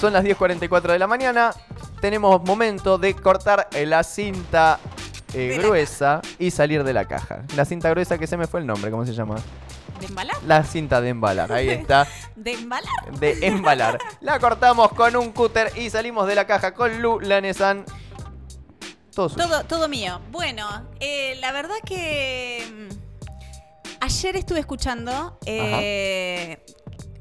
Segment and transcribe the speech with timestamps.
[0.00, 1.52] Son las 10.44 de la mañana.
[2.00, 4.78] Tenemos momento de cortar la cinta
[5.32, 7.44] eh, gruesa y salir de la caja.
[7.56, 9.36] La cinta gruesa que se me fue el nombre, ¿cómo se llama?
[10.00, 10.36] ¿De embalar?
[10.46, 11.52] La cinta de embalar.
[11.52, 12.06] Ahí está.
[12.36, 13.18] ¿De embalar?
[13.18, 13.98] De embalar.
[14.20, 17.84] La cortamos con un cúter y salimos de la caja con Lu Lanesan.
[19.14, 19.28] Todo.
[19.30, 20.20] Todo, todo mío.
[20.30, 20.68] Bueno,
[20.98, 26.64] eh, la verdad que mm, ayer estuve escuchando eh,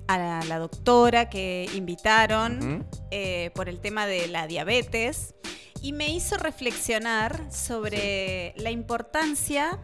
[0.07, 5.35] a la, la doctora que invitaron eh, por el tema de la diabetes
[5.81, 9.79] y me hizo reflexionar sobre la importancia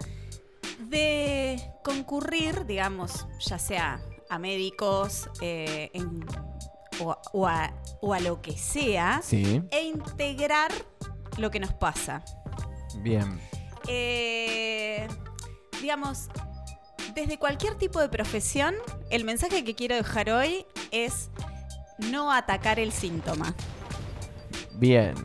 [0.79, 6.25] de concurrir, digamos, ya sea a médicos eh, en-
[7.01, 10.71] o, a- o a, o a lo que sea, Sí, e integrar
[11.37, 12.23] lo que nos pasa.
[13.01, 13.39] bien.
[13.87, 15.07] Eh,
[15.81, 16.27] digamos,
[17.21, 18.75] desde cualquier tipo de profesión,
[19.09, 21.29] el mensaje que quiero dejar hoy es
[21.97, 23.53] no atacar el síntoma,
[24.73, 25.15] Bien.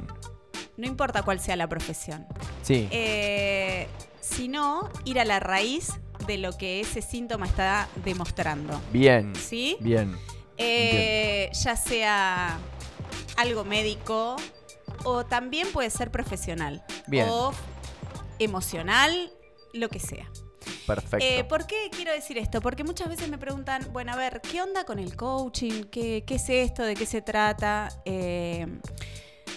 [0.76, 2.26] no importa cuál sea la profesión,
[2.62, 2.88] Sí.
[2.90, 3.86] Eh,
[4.20, 5.92] sino ir a la raíz
[6.26, 8.80] de lo que ese síntoma está demostrando.
[8.90, 9.34] Bien.
[9.36, 9.76] ¿Sí?
[9.80, 10.16] Bien.
[10.56, 12.58] Eh, ya sea
[13.36, 14.36] algo médico
[15.04, 17.26] o también puede ser profesional Bien.
[17.28, 17.52] o
[18.38, 19.30] emocional,
[19.72, 20.30] lo que sea.
[20.86, 21.24] Perfecto.
[21.24, 22.60] Eh, ¿Por qué quiero decir esto?
[22.60, 25.84] Porque muchas veces me preguntan, bueno, a ver, ¿qué onda con el coaching?
[25.84, 26.82] ¿Qué, qué es esto?
[26.82, 27.88] ¿De qué se trata?
[28.04, 28.66] Eh,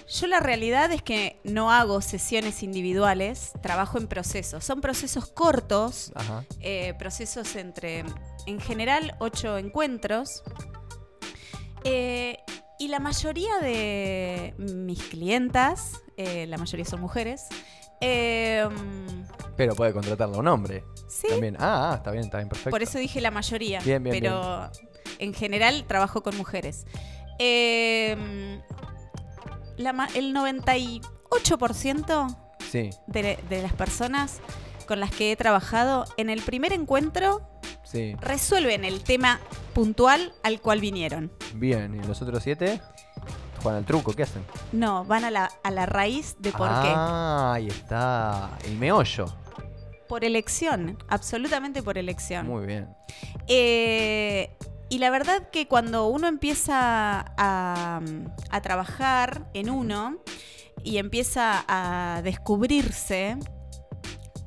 [0.07, 4.63] yo la realidad es que no hago sesiones individuales, trabajo en procesos.
[4.63, 6.13] Son procesos cortos,
[6.61, 8.05] eh, procesos entre,
[8.45, 10.43] en general, ocho encuentros.
[12.79, 17.45] Y la mayoría de mis clientas, eh, la mayoría son mujeres,
[18.01, 18.67] eh,
[19.55, 20.83] Pero puede contratarlo a un hombre.
[21.07, 21.55] sí, También.
[21.59, 22.69] Ah, ah, está bien, está bien, perfecto.
[22.71, 24.69] por eso dije la mayoría, Bien, bien, pero
[25.19, 26.85] en general trabajo con mujeres.
[27.39, 28.59] Eh,
[29.77, 32.37] la el 98%
[32.69, 34.39] Sí, de, de las personas
[34.87, 37.47] con las que he trabajado en el primer encuentro
[37.83, 38.15] sí.
[38.19, 39.39] resuelven el tema
[39.73, 41.31] puntual al cual vinieron.
[41.55, 41.95] Bien.
[41.95, 42.81] ¿Y los otros siete?
[43.67, 44.45] Juegan al truco, ¿qué hacen?
[44.71, 48.51] No, van a la, a la raíz de por ah, ahí está.
[48.63, 49.25] El meollo.
[49.25, 50.07] qué.
[50.07, 52.47] Por elección, absolutamente por elección.
[52.47, 52.87] Muy bien.
[53.49, 54.55] Eh,
[54.87, 57.99] y la verdad que cuando uno empieza a,
[58.49, 60.15] a trabajar en uno
[60.81, 63.37] y empieza a descubrirse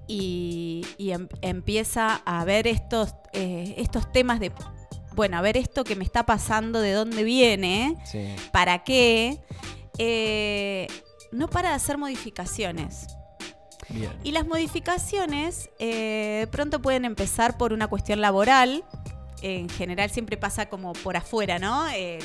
[0.07, 4.51] y, y em- empieza a ver estos, eh, estos temas de,
[5.15, 8.35] bueno, a ver esto que me está pasando, de dónde viene, Sí.
[8.53, 9.39] para qué,
[9.99, 10.87] eh,
[11.33, 13.07] no para de hacer modificaciones.
[13.89, 14.13] Bien.
[14.23, 18.85] Y las modificaciones eh, pronto pueden empezar por una cuestión laboral.
[19.43, 21.89] En general siempre pasa como por afuera, ¿no?
[21.91, 22.19] Eh,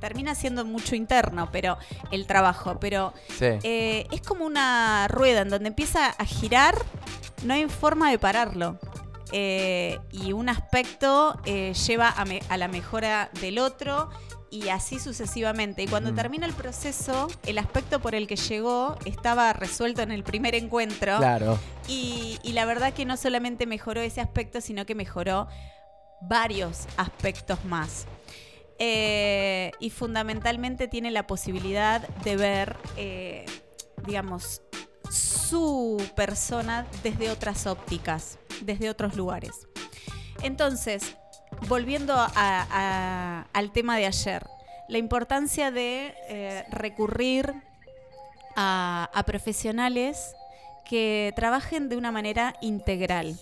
[0.00, 1.78] termina siendo mucho interno, pero
[2.10, 2.78] el trabajo.
[2.80, 3.46] Pero Sí.
[3.62, 6.74] eh, es como una rueda en donde empieza a girar,
[7.44, 8.78] no hay forma de pararlo.
[9.32, 14.10] Eh, y un aspecto eh, lleva a, me- a la mejora del otro
[14.50, 15.82] y así sucesivamente.
[15.82, 20.22] Y cuando termina el proceso, el aspecto por el que llegó estaba resuelto en el
[20.22, 21.16] primer encuentro.
[21.16, 21.58] Claro.
[21.88, 25.48] Y, y la verdad que no solamente mejoró ese aspecto, sino que mejoró
[26.20, 28.06] varios aspectos más.
[28.78, 33.46] Eh, y fundamentalmente tiene la posibilidad de ver, eh,
[34.06, 34.60] digamos,
[35.10, 39.52] su persona desde otras ópticas, desde otros lugares.
[40.42, 41.16] Entonces,
[41.68, 44.44] volviendo a- a- al tema de ayer,
[44.88, 47.54] la importancia de eh, recurrir
[48.56, 50.34] a, a profesionales
[50.88, 53.38] que trabajen de una manera integral,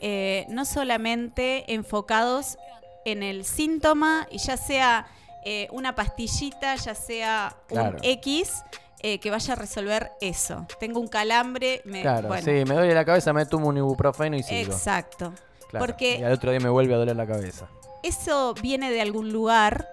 [0.00, 2.58] eh, no solamente enfocados
[3.04, 5.06] en el síntoma, y ya sea
[5.44, 7.96] eh, una pastillita, ya sea Claro.
[7.98, 8.62] un X,
[9.02, 10.66] eh, que vaya a resolver eso.
[10.78, 14.36] Tengo un calambre, me, Claro, bueno, sí, me duele la cabeza, me tomo un ibuprofeno
[14.36, 14.72] y sigo.
[14.72, 15.32] exacto.
[15.68, 15.86] Claro.
[15.86, 17.66] porque- Y al otro día me vuelve a doler la cabeza.
[18.02, 19.88] Eso viene de algún lugar,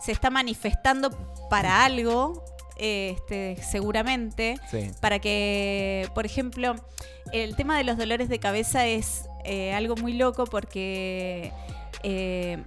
[0.00, 1.10] se está manifestando
[1.48, 2.44] para algo,
[2.76, 4.90] este, seguramente, Sí.
[5.00, 6.74] para que, por ejemplo,
[7.32, 11.50] el tema de los dolores de cabeza es eh, algo muy loco porque
[12.02, 12.62] eh,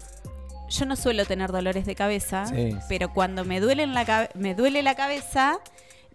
[0.69, 2.75] yo no suelo tener dolores de cabeza, Sí.
[2.89, 5.59] pero cuando me duele, en la, me duele la cabeza,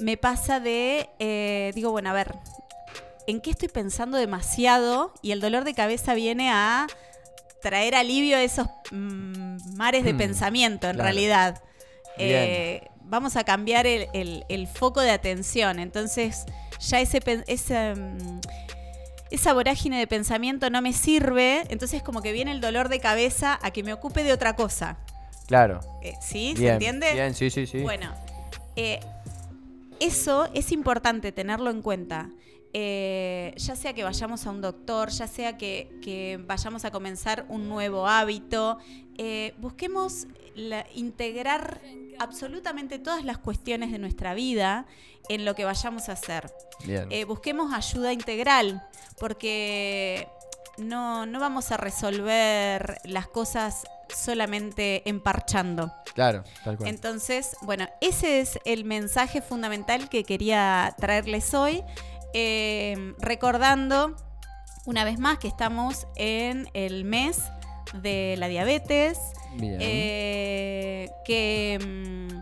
[0.01, 2.35] me pasa de, eh, digo, bueno, a ver,
[3.27, 5.13] ¿en qué estoy pensando demasiado?
[5.23, 6.87] Y el dolor de cabeza viene a
[7.63, 11.05] traer alivio a esos mm, mares de Hmm, pensamiento, en claro.
[11.05, 11.63] realidad.
[12.19, 15.79] Eh, vamos a cambiar el, el- el foco de atención.
[15.79, 16.45] Entonces,
[16.81, 17.21] ya ese,
[17.95, 18.41] mm,
[19.31, 21.63] esa vorágine de pensamiento no me sirve.
[21.69, 24.97] Entonces, como que viene el dolor de cabeza a que me ocupe de otra cosa.
[25.47, 25.81] Claro.
[26.03, 26.55] Eh, ¿Sí?
[26.57, 27.13] ¿Se entiende?
[27.13, 27.81] Bien, sí, sí, sí.
[27.81, 28.15] Bueno,
[28.77, 29.01] eh,
[30.01, 32.31] eso es importante tenerlo en cuenta.
[32.73, 37.45] Eh, ya sea que vayamos a un doctor, ya sea que, que vayamos a comenzar
[37.49, 38.79] un nuevo hábito,
[39.19, 41.81] eh, busquemos la- integrar
[42.21, 44.87] absolutamente todas las cuestiones de nuestra vida
[45.29, 46.53] en lo que vayamos a hacer.
[47.11, 48.83] Eh, busquemos ayuda integral,
[49.19, 50.29] porque
[50.79, 55.93] no, no vamos a resolver las cosas solamente emparchando.
[56.15, 56.89] claro, tal cual.
[56.89, 61.83] Entonces, bueno, ese es el mensaje fundamental que quería traerles hoy,
[62.35, 64.17] eh, recordando
[64.87, 67.41] una vez más que estamos en el mes
[67.95, 69.19] de la diabetes,
[69.55, 69.79] Bien.
[69.81, 72.41] eh, que mm,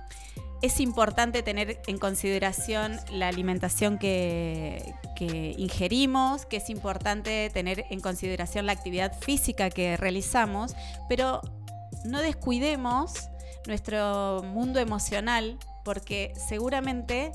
[0.62, 8.00] es importante tener en consideración la alimentación que, que ingerimos, que es importante tener en
[8.00, 10.74] consideración la actividad física que realizamos,
[11.08, 11.40] pero
[12.04, 13.28] no descuidemos
[13.66, 17.32] nuestro mundo emocional porque seguramente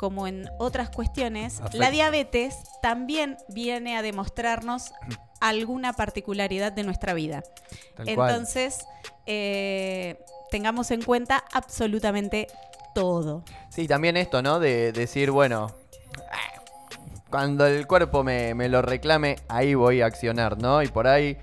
[0.00, 4.92] como en otras cuestiones, la diabetes también viene a demostrarnos
[5.40, 7.42] alguna particularidad de nuestra vida.
[7.96, 8.08] Tal.
[8.08, 8.78] Entonces,
[9.26, 10.18] eh,
[10.50, 12.46] tengamos en cuenta absolutamente
[12.94, 13.44] todo.
[13.68, 14.58] Sí, también esto, ¿no?
[14.58, 15.70] De decir, bueno,
[17.28, 20.82] cuando el cuerpo me, me lo reclame, ahí voy a accionar, ¿no?
[20.82, 21.36] Y por ahí,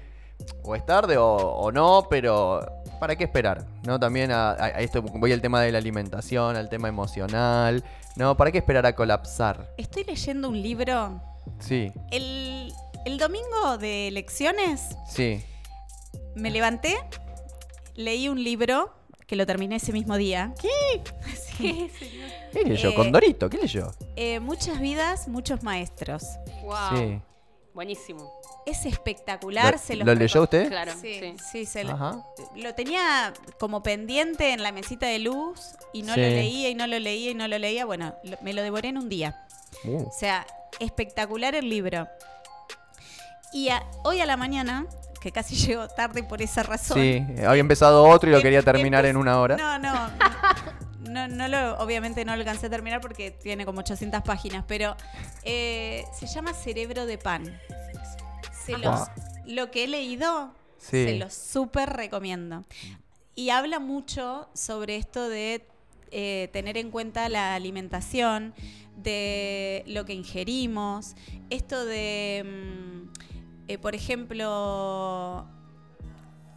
[0.64, 2.62] o es tarde o, o no, pero
[3.00, 3.66] ¿para qué esperar?
[3.84, 4.00] ¿No?
[4.00, 7.84] También a, esto voy al tema de la alimentación, al tema emocional,
[8.16, 8.36] ¿no?
[8.36, 9.74] ¿Para qué esperar a colapsar?
[9.78, 11.22] Estoy leyendo un libro.
[11.60, 12.74] Sí, El,
[13.06, 15.42] el domingo de elecciones sí.
[16.36, 16.98] me levanté,
[17.96, 18.92] leí un libro
[19.28, 20.54] que lo terminé ese mismo día.
[20.62, 21.02] ¿Qué?
[21.58, 22.30] ¿Qué, señor?
[22.52, 22.90] ¿Qué leyó?
[22.90, 23.50] Eh, ¿Condorito?
[23.50, 23.92] ¿Qué leyó?
[24.16, 26.24] Eh, muchas vidas, muchos maestros.
[26.64, 26.98] Wow.
[26.98, 27.22] Sí.
[27.78, 28.34] Buenísimo.
[28.66, 29.74] Es espectacular.
[29.74, 30.68] ¿Lo, se los lo leyó usted?
[30.68, 31.36] Claro, Sí, sí.
[31.52, 32.24] sí, se lo- Ajá.
[32.56, 36.22] lo tenía como pendiente en la mesita de luz y no Sí.
[36.22, 37.86] lo leía y no lo leía y no lo leía.
[37.86, 39.46] Bueno, lo- me lo devoré en un día.
[39.84, 40.48] Uh, O sea,
[40.80, 42.08] espectacular el libro.
[43.54, 44.88] Y a- hoy a la mañana,
[45.22, 46.98] que casi llego tarde por esa razón.
[47.00, 49.56] sí, había empezado otro y lo em- quería terminar en una hora.
[49.56, 49.94] No, no.
[51.10, 54.96] No, no lo, obviamente no lo alcancé a terminar porque tiene como 800 páginas, pero
[55.44, 57.60] eh, se llama Cerebro de Pan.
[58.66, 59.08] Se los, Guau.
[59.46, 61.06] lo que he leído, Sí.
[61.06, 62.64] se los súper recomiendo.
[63.36, 65.66] Y habla mucho sobre esto de
[66.12, 68.54] eh, tener en cuenta la alimentación,
[68.96, 71.16] de lo que ingerimos,
[71.50, 73.10] esto de, mm,
[73.68, 75.46] eh, por ejemplo,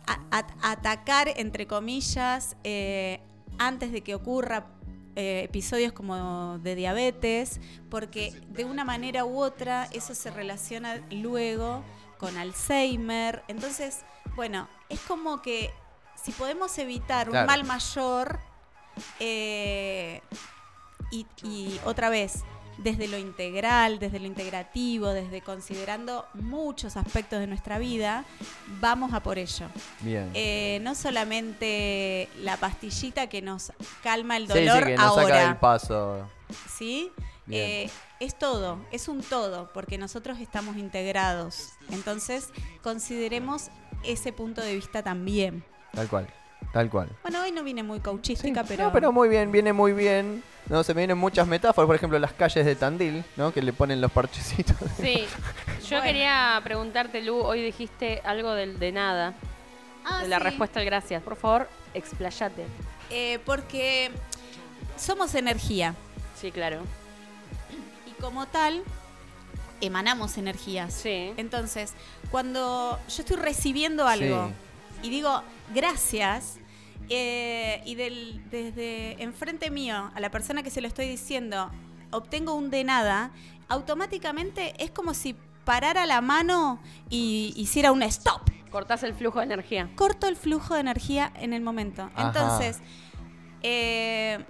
[0.07, 3.21] a- a- atacar, entre comillas, eh,
[3.59, 4.67] antes de que ocurra
[5.17, 11.83] eh, episodios como de diabetes, porque de una manera u otra eso se relaciona luego
[12.19, 13.43] con Alzheimer.
[13.49, 14.01] Entonces,
[14.37, 15.71] bueno, es como que
[16.23, 18.39] si podemos evitar un mal mayor,
[19.19, 20.21] eh,
[21.11, 22.45] y, y otra vez,
[22.83, 28.25] desde lo integral, desde lo integrativo, desde considerando muchos aspectos de nuestra vida,
[28.81, 29.67] vamos a por ello.
[30.01, 30.31] Bien.
[30.35, 33.73] Eh, no solamente la pastillita que nos
[34.03, 36.29] calma el sí, sí, dolor que nos saca del ahora, paso.
[36.69, 37.13] ¿sí?
[37.51, 37.91] Eh,
[38.21, 41.71] es todo, es un todo, porque nosotros estamos integrados.
[41.91, 42.51] Entonces,
[42.83, 43.71] consideremos
[44.05, 45.65] ese punto de vista también.
[45.93, 46.29] Tal cual.
[46.73, 47.09] Tal cual.
[47.23, 48.69] Bueno, hoy no vine muy coachística, Sí.
[48.69, 48.85] pero...
[48.85, 50.43] No, pero muy bien, viene muy bien.
[50.71, 53.53] No, se me vienen muchas metáforas, por ejemplo, las calles de Tandil, ¿no?
[53.53, 54.77] Que le ponen los parchecitos.
[55.01, 55.27] Sí.
[55.83, 56.03] Yo Bueno.
[56.05, 59.35] quería preguntarte, Lu, hoy dijiste algo del de nada,
[60.05, 60.45] Ah, de la sí.
[60.45, 61.23] respuesta al gracias.
[61.23, 62.65] Por favor, explayate.
[63.11, 64.11] Eh, porque
[64.97, 65.95] somos energía
[66.41, 66.83] Sí, claro.
[68.07, 68.83] y como tal
[69.81, 70.95] emanamos energías.
[70.95, 71.33] Sí.
[71.37, 71.95] Entonces,
[72.31, 74.53] cuando yo estoy recibiendo algo
[75.03, 75.43] y digo
[75.75, 76.59] gracias,
[77.09, 81.71] eh, y del, desde enfrente mío a la persona que se lo estoy diciendo,
[82.11, 83.33] obtengo un de nada,
[83.69, 88.43] automáticamente es como si parara la mano y hiciera un stop.
[88.71, 89.91] Cortás el flujo de energía.
[89.97, 92.11] Corto el flujo de energía en el momento.
[92.15, 92.29] Ajá.
[92.29, 92.81] Entonces,
[93.63, 94.45] eh,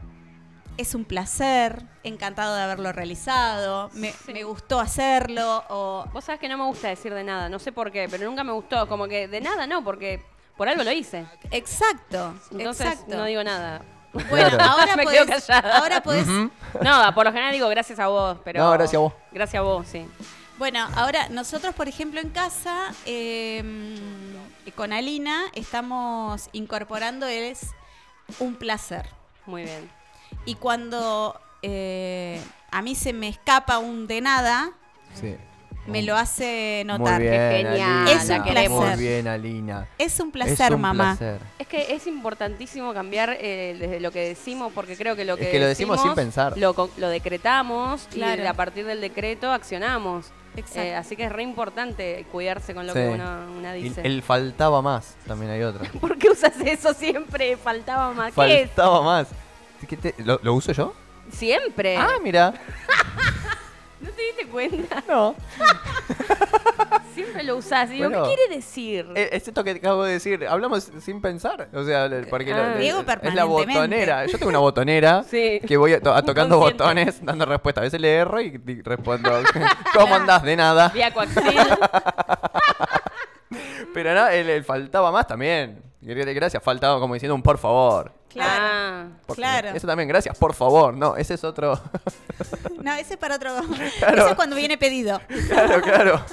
[0.76, 4.33] es un placer, encantado de haberlo realizado, me, Sí.
[4.33, 7.73] me gustó hacerlo, o Vos sabés que no me gusta decir de nada, no sé
[7.73, 8.88] por qué, pero nunca me gustó.
[8.88, 10.23] Como que de nada no, porque
[10.61, 11.25] por algo lo hice.
[11.52, 13.17] Exacto, Entonces exacto.
[13.17, 13.81] no digo nada.
[14.12, 14.62] bueno, Claro.
[14.62, 15.79] ahora Me quedo podés, callada.
[15.79, 16.26] ahora podés.
[16.26, 18.62] No, por lo general digo gracias a vos, pero.
[18.62, 19.14] No, gracias a vos.
[19.33, 20.07] Gracias a vos, sí.
[20.59, 23.64] bueno, ahora nosotros, por ejemplo, en casa, eh,
[24.76, 27.61] con Alina, estamos incorporando es
[28.38, 29.07] un placer.
[29.47, 29.90] Muy bien.
[30.45, 32.38] Y cuando eh,
[32.71, 34.73] a mí se me escapa un de nada,
[35.19, 35.37] Sí.
[35.90, 37.20] Me lo hace Muy notar.
[37.20, 37.32] bien,
[37.66, 38.70] genial, Es un placer.
[38.70, 39.87] Muy bien, Alina.
[39.99, 41.16] Es un Es placer, un mamá.
[41.18, 41.40] placer.
[41.59, 45.40] Es que es importantísimo cambiar eh, desde lo que decimos, porque creo que lo Es
[45.40, 46.56] que, que lo decimos sin pensar.
[46.56, 48.42] Lo, lo decretamos Claro.
[48.42, 50.26] y a partir del decreto accionamos.
[50.56, 50.80] Exacto.
[50.80, 52.99] Eh, así que es re importante cuidarse con lo Sí.
[52.99, 54.00] que una, una dice.
[54.04, 55.88] el faltaba más, también hay otra.
[56.00, 57.56] ¿Por qué usas eso siempre?
[57.56, 58.32] Faltaba más.
[58.35, 58.66] ¿Qué es?
[58.70, 59.28] Faltaba más.
[59.88, 60.92] ¿Qué te- ¿Lo, lo uso yo?
[61.32, 61.97] Siempre.
[61.97, 62.52] Ah, mira.
[64.11, 65.05] ¿No te diste cuenta?
[65.09, 65.35] No.
[67.14, 67.90] Siempre lo usás.
[67.90, 68.25] Y digo, Bueno.
[68.25, 69.07] ¿qué quiere decir?
[69.14, 70.47] Eh, Es esto que acabo de decir.
[70.49, 71.69] Hablamos sin pensar.
[71.75, 72.75] O sea, porque lo- Ah.
[72.75, 73.73] le- Diego es la permanentemente.
[73.75, 74.26] botonera.
[74.26, 75.61] Yo tengo una botonera Sí.
[75.67, 76.83] que voy a to- a tocando Inconsciente.
[76.85, 77.81] botones, dando respuesta.
[77.81, 79.31] A veces le erro y di- respondo.
[79.95, 80.43] ¿Cómo andás?
[80.43, 80.88] De nada.
[80.88, 81.43] Vía coaxil.
[83.93, 85.83] Pero no, el, el faltaba más también.
[86.02, 88.12] Gracias, faltaba como diciendo un por favor.
[88.30, 88.64] Claro.
[88.64, 89.07] Ah.
[89.35, 89.69] Claro.
[89.71, 90.97] Eso también, gracias, por favor.
[90.97, 91.78] No, ese es otro.
[92.83, 93.50] No, ese es para otro.
[93.99, 94.23] Claro.
[94.23, 95.21] Ese es cuando viene pedido.
[95.49, 96.25] claro, claro.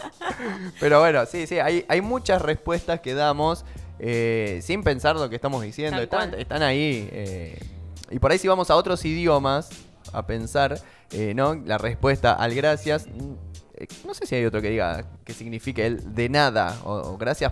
[0.79, 3.65] Pero bueno, sí, sí, hay, hay muchas respuestas que damos
[3.99, 6.01] eh, sin pensar lo que estamos diciendo.
[6.01, 7.09] Están, ahí.
[7.11, 7.59] eh,
[8.09, 9.69] y por ahí si vamos a otros idiomas
[10.13, 10.79] a pensar,
[11.11, 11.55] eh, ¿no?
[11.55, 13.07] La respuesta al gracias,
[14.05, 17.51] no sé si hay otro que diga que signifique el de nada o, o gracias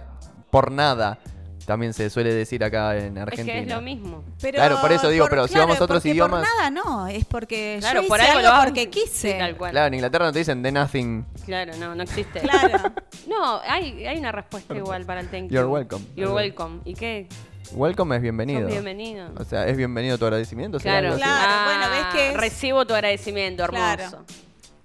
[0.50, 1.20] por nada.
[1.66, 3.54] También se suele decir acá en Es Argentina.
[3.54, 4.24] que es lo mismo.
[4.42, 7.26] Pero Claro, por eso digo, pero si vamos a otros idiomas- Por nada no, es
[7.26, 9.32] porque Claro, yo por hice algo algo, porque quise.
[9.32, 9.72] Sí, tal cual.
[9.72, 11.26] Claro, en Inglaterra no te dicen de nothing.
[11.46, 12.40] Claro, no, no existe.
[12.42, 12.80] Claro.
[13.28, 15.56] No, hay, hay una respuesta igual para el thank you.
[15.56, 16.06] You're welcome.
[16.16, 16.82] You're welcome.
[16.86, 17.28] ¿Y qué?
[17.72, 18.68] Welcome es bienvenido.
[18.68, 19.30] Bienvenido.
[19.38, 20.80] O sea, es bienvenido tu agradecimiento.
[20.80, 21.16] ¿Será Claro?
[21.16, 23.84] Claro, Ah, bueno, ves que es- Recibo tu agradecimiento, hermoso.
[23.84, 24.26] Claro.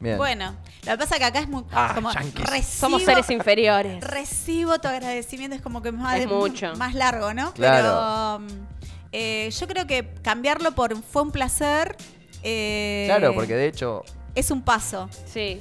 [0.01, 0.17] Bien.
[0.17, 4.03] Bueno, lo que pasa es que acá es muy Ah, como recibo, Somos seres inferiores.
[4.03, 6.75] recibo tu agradecimiento es como que más, Es mucho.
[6.77, 7.53] más largo, ¿no?
[7.53, 7.77] Claro.
[7.85, 8.67] Pero um,
[9.13, 11.97] eh, yo creo que cambiarlo por fue un placer
[12.43, 14.03] eh, Claro, porque de hecho.
[14.35, 15.61] es un paso Sí.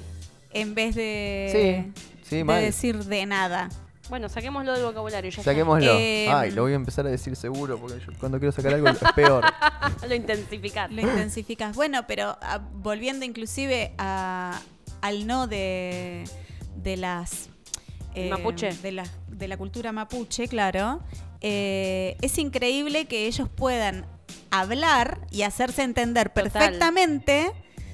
[0.53, 2.62] en vez de, Sí, sí, de mal.
[2.62, 3.67] decir de nada.
[4.10, 5.30] Bueno, saquémoslo del vocabulario.
[5.32, 5.44] Ya.
[5.44, 5.92] Saquémoslo.
[5.94, 8.88] Eh, Ay, lo voy a empezar a decir seguro porque yo cuando quiero sacar algo
[8.89, 9.44] es peor.
[10.08, 10.92] Lo intensificar.
[10.92, 11.75] Lo intensificas.
[11.75, 14.60] Bueno, pero ah, volviendo inclusive a-
[15.01, 16.24] al no de,
[16.75, 17.50] de las...
[18.16, 18.74] eh, Mapuche.
[18.74, 21.01] De la, de la cultura mapuche, claro.
[21.42, 24.06] eh, es increíble que ellos puedan
[24.51, 26.74] hablar y hacerse entender Total.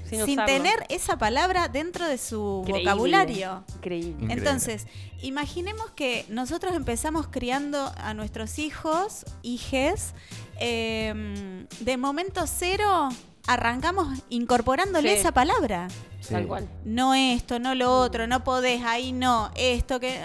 [0.08, 2.84] Sin tener esa palabra dentro de su Increíble.
[2.90, 3.64] vocabulario.
[3.76, 4.08] Increíble.
[4.10, 4.34] Increíble.
[4.34, 4.86] Entonces,
[5.22, 10.14] imaginemos que nosotros empezamos criando a nuestros hijos, hijes,
[10.60, 13.08] eh, de momento cero
[13.46, 15.20] arrancamos incorporándole Sí.
[15.20, 15.88] esa palabra.
[16.20, 16.32] Sí.
[16.34, 16.68] Tal cual.
[16.84, 20.18] No esto, no lo otro, no podés, ahí no, esto que...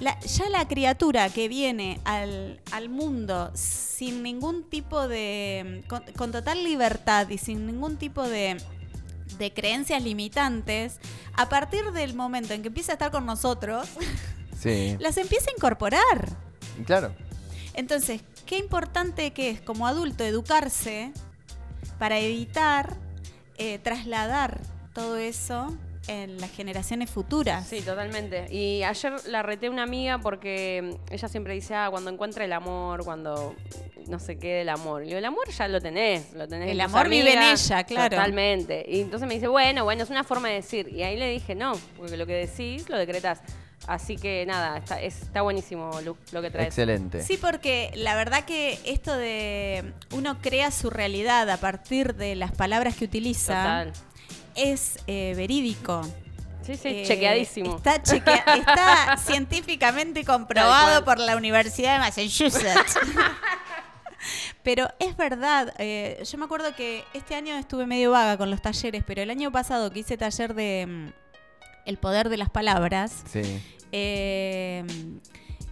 [0.00, 5.84] La- ya la criatura que viene al, al mundo sin ningún tipo de...
[5.88, 8.58] Con, con total libertad y sin ningún tipo de,
[9.38, 10.98] de creencias limitantes,
[11.34, 13.88] a partir del momento en que empieza a estar con nosotros,
[14.58, 14.96] Sí.
[15.00, 16.36] las empieza a incorporar.
[16.86, 17.14] Claro.
[17.74, 21.12] Entonces, qué importante que es como adulto educarse
[21.98, 22.96] para evitar
[23.58, 24.60] eh, trasladar
[24.94, 25.74] todo eso
[26.08, 27.66] en las generaciones futuras.
[27.66, 28.46] Sí, totalmente.
[28.52, 32.52] Y ayer la reté una amiga porque mm, ella siempre dice, ah, cuando encuentra el
[32.52, 33.54] amor, cuando
[34.08, 35.04] no sé qué del amor.
[35.04, 36.70] Y yo, el amor ya lo tenés, lo tenés.
[36.70, 37.66] El amor vive en amigas".
[37.70, 38.16] ella, claro.
[38.16, 38.84] Totalmente.
[38.88, 40.88] Y entonces me dice, bueno, bueno, es una forma de decir.
[40.88, 43.40] Y ahí le dije, no, porque lo que decís lo decretás.
[43.86, 46.68] Así que nada, está, es- está buenísimo Lu, lo que traes.
[46.68, 47.22] Excelente.
[47.22, 52.52] Sí, porque la verdad que esto de uno crea su realidad a partir de las
[52.52, 53.92] palabras que utiliza Total.
[54.56, 56.02] Es eh, verídico.
[56.62, 57.76] Sí, sí, Eh, chequeadísimo.
[57.76, 62.98] Está, chequea- está científicamente comprobado por la Universidad de Massachusetts.
[64.62, 68.60] pero es verdad, eh, yo me acuerdo que este año estuve medio vaga con los
[68.60, 71.12] talleres, pero el año pasado que hice taller de mm,
[71.84, 73.42] El poder de las palabras, Sí.
[73.92, 74.84] eh,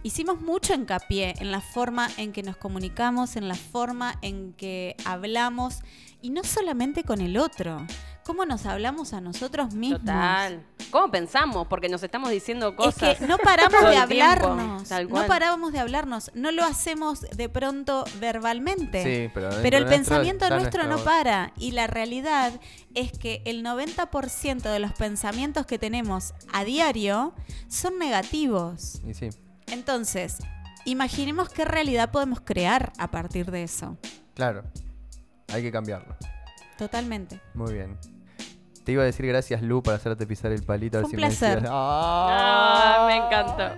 [0.03, 4.95] hicimos mucho hincapié en la forma en que nos comunicamos, en la forma en que
[5.03, 5.79] hablamos,
[6.21, 7.85] y no solamente con el otro,
[8.25, 10.01] cómo nos hablamos a nosotros mismos.
[10.01, 10.65] Total.
[10.89, 11.67] ¿Cómo pensamos?
[11.67, 13.19] Porque nos estamos diciendo Es cosas.
[13.19, 14.89] que no paramos de tiempo, hablarnos.
[14.89, 16.31] tal No paramos de hablarnos.
[16.33, 19.03] No lo hacemos de pronto verbalmente.
[19.03, 19.49] Sí, pero.
[19.61, 21.53] Pero el nuestro pensamiento nuestro no para.
[21.57, 22.51] Y la realidad
[22.95, 27.33] es que el 90% de los pensamientos que tenemos a diario
[27.67, 29.01] son negativos.
[29.05, 29.29] Y sí,
[29.67, 30.39] Entonces,
[30.85, 33.97] imaginemos qué realidad podemos crear a partir de eso.
[34.33, 34.63] claro.
[35.53, 36.15] Hay que cambiarlo.
[36.75, 37.39] Totalmente.
[37.53, 37.99] Muy bien.
[38.85, 40.99] Te iba a decir gracias, Lu, por hacerte pisar el palito.
[40.99, 41.69] a ver si un me decías- placer.
[41.71, 42.95] ¡Ah!
[42.99, 43.73] Ah, me encantó.